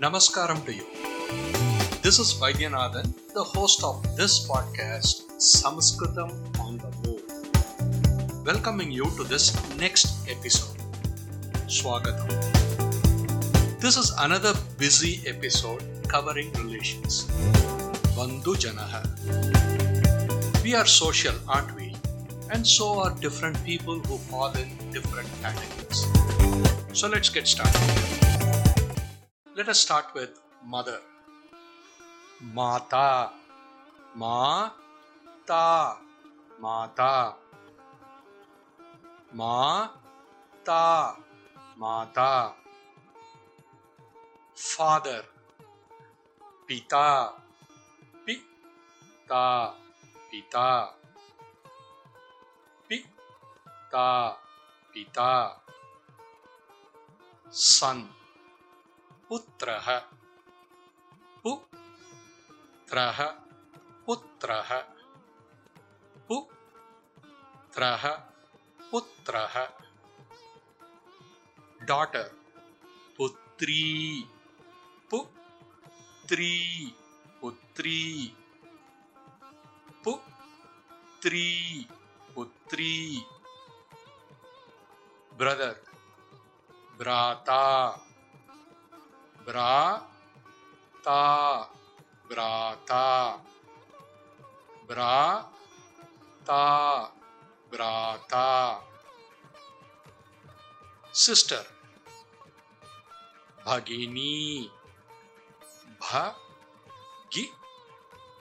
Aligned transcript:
Namaskaram 0.00 0.64
to 0.66 0.74
you. 0.74 0.84
This 2.02 2.18
is 2.18 2.34
Vaidyanathan, 2.34 3.14
the 3.32 3.44
host 3.44 3.84
of 3.84 4.02
this 4.16 4.46
podcast, 4.48 5.22
Samskritam 5.38 6.30
on 6.58 6.78
the 6.78 6.90
Move, 7.04 8.44
welcoming 8.44 8.90
you 8.90 9.04
to 9.16 9.22
this 9.22 9.54
next 9.78 10.28
episode. 10.28 10.76
Swagatam. 11.68 12.28
This 13.78 13.96
is 13.96 14.12
another 14.18 14.52
busy 14.78 15.22
episode 15.28 15.84
covering 16.08 16.52
relations. 16.54 17.26
Bandhu 18.16 18.56
Janaha. 18.64 19.02
We 20.64 20.74
are 20.74 20.86
social, 20.86 21.34
aren't 21.46 21.72
we? 21.76 21.94
And 22.50 22.66
so 22.66 22.98
are 22.98 23.14
different 23.20 23.64
people 23.64 24.00
who 24.00 24.18
fall 24.18 24.52
in 24.56 24.68
different 24.90 25.28
categories. 25.40 26.04
So 26.92 27.08
let's 27.08 27.28
get 27.28 27.46
started. 27.46 28.63
Let 29.56 29.68
us 29.68 29.78
start 29.78 30.06
with 30.14 30.40
mother. 30.66 30.98
Mata. 32.40 33.30
Ma. 34.16 34.70
Ta. 35.46 35.96
Mata. 36.58 37.34
Ma. 39.32 39.88
Ta. 40.64 41.16
Mata. 41.78 42.54
Father. 44.56 45.22
Pita. 46.66 47.30
Pita. 48.26 49.70
Pita. 50.32 50.90
Pita. 52.88 54.36
Pita. 54.92 55.52
Son. 57.50 58.23
पुत्रः। 59.28 59.98
पुत्रः। 61.44 63.18
पुत्रः 64.06 64.70
पुत्रः 66.28 68.04
पुत्रः। 68.90 69.54
daughter 71.88 72.26
पुत्री। 73.16 73.84
पुत्री। 75.10 76.54
पुत्री। 77.40 78.02
पुत्री। 80.04 81.50
पुत्री। 82.34 83.24
brother 85.38 85.72
भ्राता। 86.98 87.60
ब्राता 89.46 91.22
ब्राता 92.28 93.06
ब्राता 94.88 96.62
ब्राता 97.70 98.48
सिस्टर 101.14 101.64
भगिनी 103.66 104.70
भगी 106.02 107.46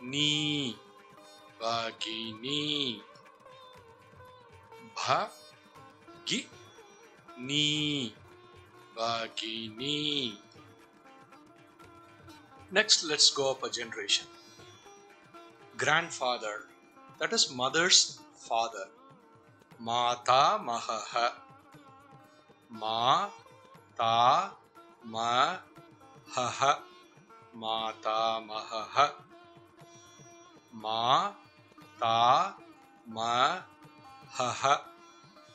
नी 0.03 0.31
भगिनी 1.61 2.63
भगी 4.97 6.41
नी 7.39 7.69
भगिनी। 8.97 10.01
Next, 12.73 13.03
let's 13.03 13.29
go 13.29 13.51
up 13.51 13.61
a 13.61 13.69
generation. 13.69 14.25
Grandfather, 15.77 16.65
that 17.19 17.31
is 17.31 17.51
mother's 17.53 18.17
father. 18.35 18.87
Mata 19.79 20.57
Mahaha. 20.57 21.33
Ma 22.71 23.29
Ta 23.95 24.55
Ma 25.05 25.57
Haha. 26.33 26.79
Mata 27.53 28.41
Mahaha. 28.49 29.11
Ma 30.73 31.31
Ta 31.99 32.55
Ma 33.05 33.61
Haha. 34.31 34.77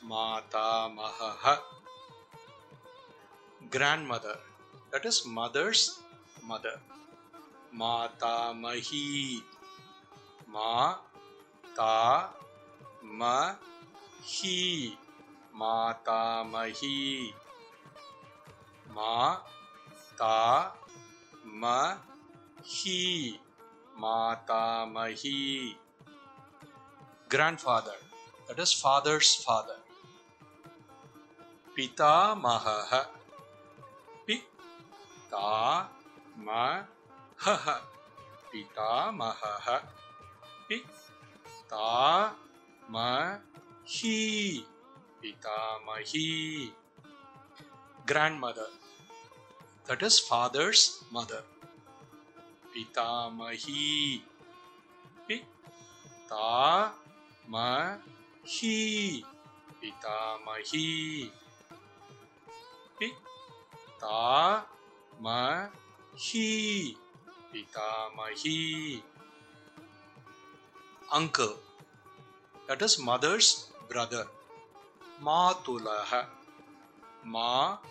Mata 0.03 0.87
Mahaha. 0.95 1.57
Grandmother, 3.69 4.37
that 4.93 5.05
is 5.05 5.25
mother's 5.25 5.99
mother. 6.41 6.79
माता 7.73 8.53
मही 8.53 9.43
मा, 10.49 10.91
ता, 11.65 12.23
म, 13.03 13.23
ही। 14.21 14.97
माता 15.55 16.43
मही 16.43 17.33
मा, 18.87 19.33
ता, 20.21 20.63
म 21.45 21.95
माता 23.97 24.85
मही 24.85 25.75
grandfather 27.31 27.97
that 28.47 28.59
is 28.59 28.75
father's 28.81 29.45
father 29.45 29.83
पिता 31.75 32.35
महह 32.35 33.03
पिता 34.27 35.81
मह 36.37 36.98
पितामहः 38.52 39.66
पितामही 40.68 42.18
पितामही 45.22 46.28
grandmother 48.06 48.68
that 49.88 50.00
is 50.02 50.16
father's 50.18 50.82
mother 51.10 51.42
पितामही 52.74 53.86
पितामही 55.28 56.72
पितामही 59.80 60.88
पितामही 62.98 64.64
Pitamahi. 67.53 69.01
Uncle, 71.11 71.57
that 72.67 72.81
is 72.83 72.99
mother's 72.99 73.67
brother. 73.89 74.27
Matulaha. 75.23 76.25
Ma-tu-laha. 77.25 77.87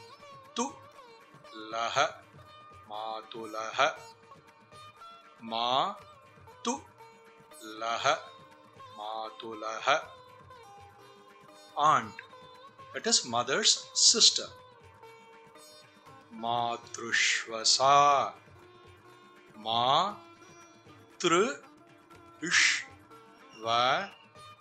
Matulaha. 2.88 3.94
Ma-tu-laha. 5.42 6.84
Matulaha. 8.98 9.96
Aunt, 11.76 12.14
that 12.94 13.06
is 13.06 13.24
mother's 13.24 13.86
sister. 13.94 14.48
Matrushvasa. 16.34 18.32
मा, 19.58 20.12
तृ, 21.22 21.52
इष, 22.44 22.82
व, 23.58 23.66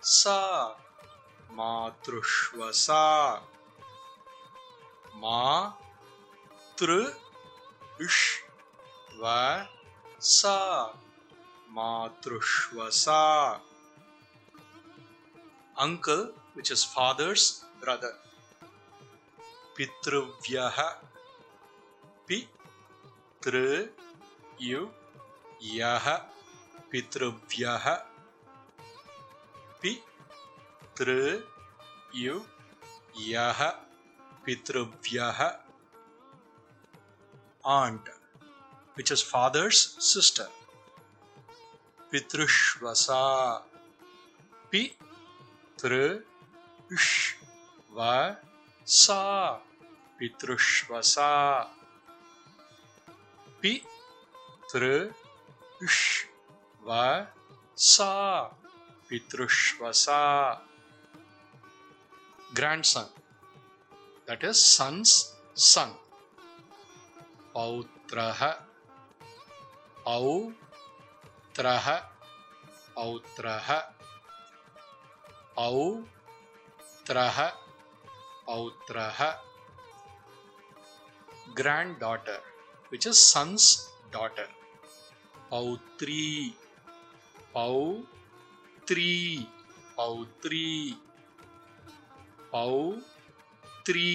सा, 0.02 0.68
मातृष्वसा। 1.52 3.36
मा, 5.16 5.70
तृ, 6.80 7.08
इष, 8.02 8.42
व, 9.18 9.24
सा, 10.20 10.86
मातृष्वसा। 11.70 13.62
Uncle, 15.82 16.26
which 16.56 16.72
is 16.72 16.86
father's 16.86 17.54
brother. 17.84 18.12
पितृव्यः, 19.78 20.90
पितृ 22.28 23.86
यु, 24.62 24.88
यः, 25.62 26.18
पितृभ्यः, 26.92 27.94
पि, 29.82 30.04
तृ, 30.98 31.40
यु, 32.16 32.42
यः, 33.20 33.70
पितृभ्यः। 34.46 35.60
Aunt 37.66 38.10
which 38.98 39.12
is 39.12 39.32
father's 39.32 40.00
sister 40.00 40.58
पितृष्वसा। 42.12 43.58
पि 44.72 44.98
तृ 45.80 46.20
ष् 47.00 47.34
सा 48.88 49.52
पितृष्वसा। 50.20 51.64
पि 53.62 53.86
through 54.72 55.14
sh 55.86 56.26
va 56.86 57.28
sa 57.76 58.50
pitrushvasa 59.10 60.60
grandson. 62.54 63.08
That 64.26 64.44
is 64.44 64.64
son's 64.64 65.34
son. 65.54 65.92
Pautraha. 67.56 68.52
Autraha 70.08 71.98
autraha 73.06 73.80
autraha 75.66 77.48
autraha 78.56 79.30
granddaughter 81.60 82.40
which 82.90 83.06
is 83.06 83.20
son's 83.20 83.90
daughter. 84.12 84.48
पौत्री 85.52 86.56
पौत्री 87.54 89.14
पौत्री 89.98 90.70
पौत्री 92.52 94.12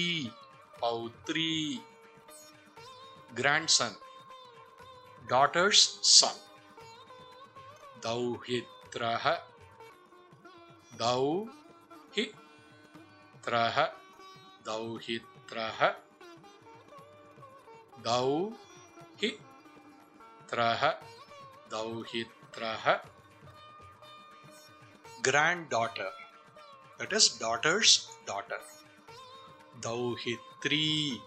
पौत्री 0.81 1.51
grandson. 3.35 3.93
Daughter's 5.27 5.99
son. 6.01 6.35
दौहित्रः 8.03 9.25
दौहित्रः 11.01 11.37
दौहित्रः 14.65 15.79
दौहित्रः 18.07 18.53
Dauhitraha. 21.73 22.99
Granddaughter. 25.23 26.11
That 26.99 27.11
is 27.11 27.29
daughter's 27.29 28.09
daughter. 28.27 28.59
Dauhitri. 29.81 31.19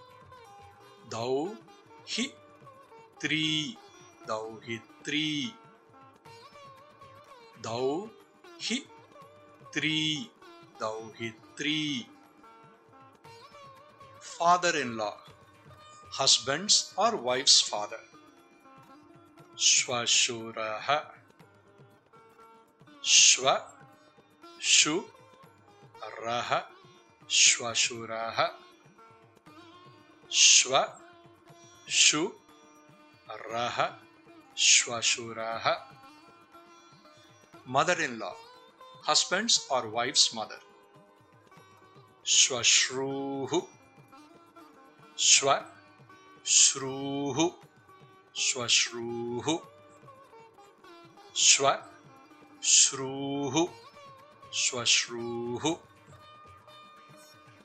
Dauhitri. 1.11 2.31
Dauhitri. 4.29 5.53
Dauhitri. 7.61 8.81
Dauhitri. 10.81 12.07
Father 14.21 14.77
in 14.81 14.97
law. 14.97 15.17
Husband's 16.13 16.93
or 16.97 17.17
wife's 17.17 17.61
father. 17.61 18.01
श्वशुरः 19.58 20.88
श्व 23.04 23.46
शु 24.62 24.96
रः 26.24 26.52
श्वशुरः 27.30 28.40
श्व 30.32 30.84
शु 31.90 32.24
रः 33.52 33.78
श्वशुरः 34.58 35.66
mother-in-law 37.68 38.36
husband's 39.08 39.66
or 39.70 39.88
wife's 39.90 40.34
mother 40.34 40.60
श्वश्रूः 42.26 43.52
Swashruhu. 48.37 49.63
Swa. 51.33 51.79
Shruhu. 52.63 53.71
Swashruhu. 54.53 55.79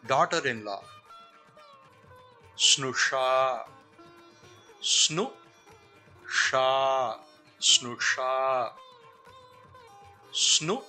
Daughter 0.07 0.47
in 0.47 0.63
law. 0.63 0.81
Snusha. 2.57 3.65
Snu. 4.81 5.29
Sha. 6.25 7.17
Snusha. 7.59 8.71
Snu. 10.31 10.81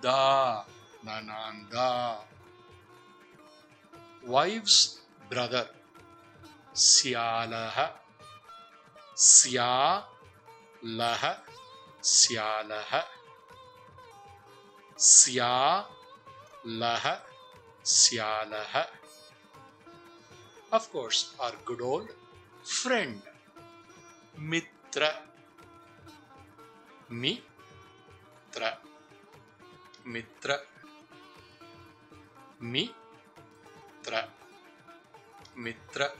தா 0.00 0.66
நனாந்தா 1.04 2.16
Wife's 4.26 4.98
brother. 5.30 5.70
Siyalah 6.74 7.94
siyalah 9.16 11.22
siyalah 12.02 13.06
siyalah 14.98 15.95
laha, 16.66 17.22
syalaha. 17.84 18.86
Of 20.72 20.90
course, 20.90 21.32
our 21.38 21.52
good 21.64 21.80
old 21.80 22.10
friend, 22.64 23.22
mitra, 24.36 25.14
mitra, 27.08 28.78
mitra, 30.04 30.58
mitra, 32.60 34.24
mitra. 35.56 36.10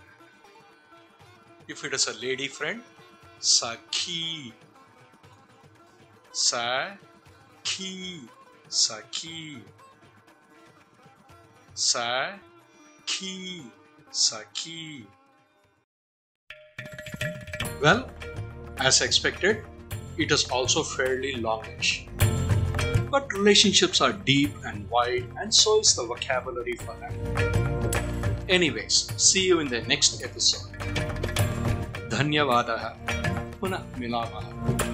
If 1.66 1.84
it 1.84 1.92
is 1.94 2.06
a 2.06 2.14
lady 2.14 2.46
friend, 2.46 2.82
sakhi, 3.40 4.52
sakhi, 6.32 8.20
saki. 8.68 9.58
sakhi 11.75 13.63
sakhi 14.11 15.05
well 17.81 18.09
as 18.79 19.01
expected 19.01 19.63
it 20.17 20.31
is 20.31 20.50
also 20.50 20.83
fairly 20.83 21.35
longish 21.35 22.07
but 23.09 23.31
relationships 23.33 24.01
are 24.01 24.13
deep 24.13 24.53
and 24.65 24.89
wide 24.89 25.25
and 25.39 25.53
so 25.53 25.79
is 25.79 25.95
the 25.95 26.03
vocabulary 26.03 26.77
for 26.85 26.95
them 27.01 27.13
anyways 28.50 29.11
see 29.17 29.45
you 29.45 29.59
in 29.59 29.67
the 29.67 29.81
next 29.93 30.23
episode 30.23 30.67
धन्यवादः 32.11 32.83
पुनः 33.59 33.83
मिलामः 34.00 34.84